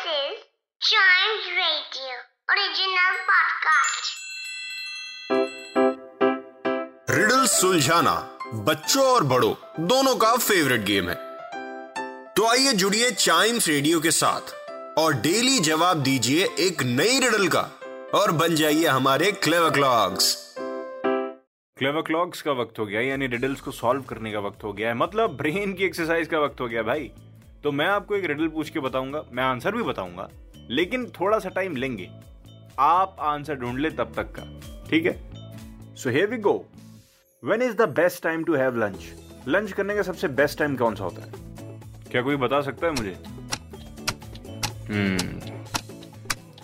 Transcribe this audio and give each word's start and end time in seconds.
This 0.00 0.12
is 0.12 0.36
Chimes 0.80 1.46
Radio 1.54 2.12
original 2.52 3.16
podcast. 3.30 4.06
Riddle 7.10 7.44
सुलझाना 7.46 8.14
बच्चों 8.68 9.04
और 9.04 9.24
बड़ों 9.24 9.52
दोनों 9.86 10.14
का 10.16 10.36
फेवरेट 10.36 10.80
गेम 10.80 11.08
है। 11.08 11.14
तो 12.34 12.46
आइए 12.46 12.72
जुड़िए 12.72 13.10
चाइम्स 13.10 13.68
रेडियो 13.68 14.00
के 14.00 14.10
साथ 14.10 14.54
और 14.98 15.14
डेली 15.22 15.58
जवाब 15.58 16.02
दीजिए 16.02 16.48
एक 16.58 16.82
नई 16.82 17.18
रिडल 17.20 17.48
का 17.56 17.68
और 18.14 18.32
बन 18.32 18.54
जाइए 18.54 18.86
हमारे 18.86 19.32
क्लेवर 19.32 19.70
क्लॉक्स 19.70 20.34
क्लेवर 20.56 22.02
क्लॉक्स 22.02 22.42
का 22.42 22.52
वक्त 22.52 22.78
हो 22.78 22.86
गया 22.86 23.00
यानी 23.00 23.26
रिडल्स 23.26 23.60
को 23.60 23.70
सॉल्व 23.70 24.02
करने 24.02 24.32
का 24.32 24.38
वक्त 24.38 24.64
हो 24.64 24.72
गया 24.72 24.88
है। 24.88 24.94
मतलब 24.94 25.36
ब्रेन 25.36 25.74
की 25.74 25.84
एक्सरसाइज 25.84 26.28
का 26.28 26.38
वक्त 26.38 26.60
हो 26.60 26.68
गया 26.68 26.82
भाई। 26.82 27.12
तो 27.64 27.72
मैं 27.72 27.86
आपको 27.86 28.14
एक 28.16 28.24
रिडल 28.24 28.48
पूछ 28.48 28.70
के 28.70 28.80
बताऊँगा 28.80 29.22
मैं 29.32 29.42
आंसर 29.44 29.74
भी 29.76 29.82
बताऊँगा 29.82 30.28
लेकिन 30.70 31.06
थोड़ा 31.20 31.38
सा 31.38 31.48
टाइम 31.48 31.76
लेंगे। 31.76 32.08
आप 32.78 33.16
आंसर 33.20 33.54
ढूंढ 33.54 33.78
ले 33.78 33.90
तब 33.90 34.12
तक 34.16 34.32
का 34.38 34.44
ठीक 34.90 35.06
है? 35.06 35.14
So 35.96 36.10
here 36.10 36.26
we 36.26 36.36
go 36.38 36.54
when 37.42 37.62
is 37.62 37.74
the 37.76 37.88
best 37.98 38.22
time 38.22 38.44
to 38.44 38.54
have 38.54 38.76
lunch 38.76 39.04
lunch 39.48 39.72
करने 39.72 39.94
का 39.94 40.02
सबसे 40.02 40.28
बेस्ट 40.40 40.58
टाइम 40.58 40.76
कौन 40.76 40.94
सा 40.94 41.04
होता 41.04 41.22
है? 41.22 41.32
क्या 42.10 42.22
कोई 42.22 42.36
बता 42.36 42.60
सकता 42.60 42.86
है 42.86 42.92
मुझे? 42.92 43.16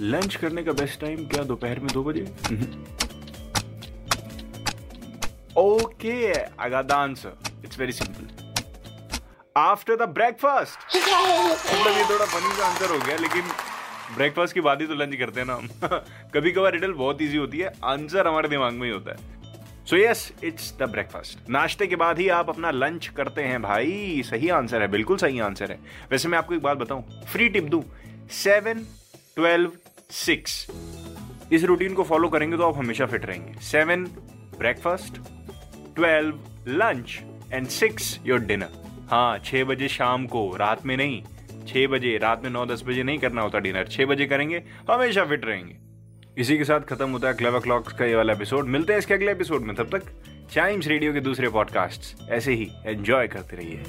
लंच 0.01 0.35
करने 0.35 0.63
का 0.63 0.73
बेस्ट 0.73 1.01
टाइम 1.01 1.27
क्या 1.27 1.43
दोपहर 1.43 1.81
में 1.81 1.93
दो 1.93 2.05
बजे? 2.05 2.23
Okay 5.59 6.33
I 6.35 6.71
got 6.73 6.89
the 6.89 6.97
answer. 6.97 7.33
It's 7.65 7.79
very 7.83 7.95
simple. 8.01 8.46
After 9.57 9.95
the 9.99 10.07
breakfast 10.15 10.97
मतलब 10.97 11.97
ये 11.97 12.05
थोड़ा 12.05 12.25
फनी 12.25 12.55
सा 12.57 12.67
आंसर 12.67 12.91
हो 12.91 12.99
गया, 12.99 13.17
लेकिन 13.17 13.43
ब्रेकफास्ट 14.17 14.55
की 14.55 14.61
बात 14.61 14.81
ही 14.81 14.87
तो 14.87 14.95
लंच 14.95 15.15
करते 15.17 15.41
हैं 15.41 15.47
ना 15.47 15.55
हम। 15.55 15.69
कभी 16.35 16.51
कभार 16.53 16.73
रिडल 16.73 16.93
बहुत 16.95 17.23
इजी 17.23 17.37
होती 17.37 17.59
है 17.59 17.73
आंसर 17.85 18.27
हमारे 18.27 18.49
दिमाग 18.49 18.73
में 18.73 18.87
ही 18.87 18.93
होता 18.93 19.11
है। 19.11 19.85
So 19.87 19.97
yes 19.97 20.33
it's 20.45 20.73
the 20.79 20.91
breakfast 20.91 21.49
नाश्ते 21.51 21.87
के 21.87 21.97
बाद 21.97 22.19
ही 22.19 22.29
आप 22.31 22.49
अपना 22.49 22.71
लंच 22.73 23.07
करते 23.17 23.43
हैं, 23.43 23.63
भाई। 23.63 24.23
सही 24.27 24.49
आंसर 24.51 24.83
है, 24.83 24.89
बिल्कुल 24.89 25.17
सही 25.17 25.41
आंसर 25.41 25.71
है। 25.71 25.79
वैसे 26.11 26.29
मैं 26.29 26.39
आपको 26.39 26.55
एक 26.55 26.63
बात 26.63 26.77
बताऊँ 26.79 27.25
फ्री 27.33 27.49
टिप 27.49 27.65
दू 27.67 27.85
सेवन 28.35 28.87
ट्वेल्व 29.37 29.73
सिक्स 30.15 30.67
इस 31.53 31.65
रूटीन 31.65 31.95
को 31.95 32.05
फॉलो 32.05 32.29
करेंगे 32.29 32.57
तो 32.57 32.69
आप 32.69 32.79
हमेशा 32.79 33.07
फिट 33.07 33.27
रहेंगे। 33.27 33.61
Seven 33.65 34.05
breakfast 34.59 35.21
twelve 35.97 36.39
lunch 36.69 37.21
and 37.53 37.69
six 37.69 38.19
your 38.27 38.41
dinner 38.43 38.85
हाँ 39.11 39.39
छः 39.39 39.65
बजे 39.65 39.89
शाम 39.89 40.27
को, 40.27 40.57
रात 40.57 40.87
में 40.87 40.97
नहीं। 40.97 41.23
छः 41.69 41.87
बजे, 41.87 42.19
रात 42.19 42.43
में 42.43 42.51
नौ 42.51 42.67
दस 42.67 42.85
बजे 42.87 43.03
नहीं 43.03 43.19
करना 43.19 43.43
होता 43.43 43.59
डिनर। 43.59 43.87
छः 43.87 44.07
बजे 44.07 44.27
करेंगे, 44.27 44.63
हमेशा 44.91 45.25
फिट 45.25 45.45
रहेंगे। 45.45 45.77
इसी 46.39 46.59
के 46.59 46.65
साथ 46.65 46.81
खत्म 46.81 47.11
होता 47.11 47.29
है 47.29 47.35
क्लब 47.35 47.63
क्लॉक 47.63 47.89
का 47.89 48.05
ये 48.05 48.17
वाला 48.17 48.33
एपिसोड 48.33 48.67
मिलते 48.67 48.93
हैं 48.93 48.99
इसके 48.99 49.15
अगले 49.15 49.33
एपिसोड 49.33 49.63
में। 49.63 49.77
तब 49.77 49.99
तक, 49.99 50.03
चाइम्स 50.51 50.87
रेडियो 50.87 51.13
के 51.13 51.21
दूसरे 51.21 51.49
पॉडकास्ट 51.49 52.31
ऐसे 52.31 52.53
ही 52.53 52.69
एंजॉय 52.87 53.29
करते 53.29 53.57
रहिए। 53.57 53.83